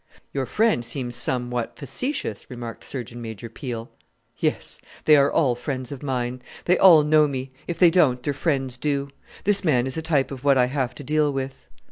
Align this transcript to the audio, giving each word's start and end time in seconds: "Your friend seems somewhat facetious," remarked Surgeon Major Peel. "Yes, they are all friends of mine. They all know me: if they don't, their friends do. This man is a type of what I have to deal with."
"Your 0.33 0.47
friend 0.47 0.83
seems 0.83 1.15
somewhat 1.15 1.75
facetious," 1.77 2.47
remarked 2.49 2.83
Surgeon 2.83 3.21
Major 3.21 3.49
Peel. 3.49 3.91
"Yes, 4.35 4.81
they 5.05 5.15
are 5.15 5.31
all 5.31 5.53
friends 5.53 5.91
of 5.91 6.01
mine. 6.01 6.41
They 6.65 6.75
all 6.75 7.03
know 7.03 7.27
me: 7.27 7.51
if 7.67 7.77
they 7.77 7.91
don't, 7.91 8.23
their 8.23 8.33
friends 8.33 8.77
do. 8.77 9.09
This 9.43 9.63
man 9.63 9.85
is 9.85 9.97
a 9.97 10.01
type 10.01 10.31
of 10.31 10.43
what 10.43 10.57
I 10.57 10.65
have 10.65 10.95
to 10.95 11.03
deal 11.03 11.31
with." 11.31 11.69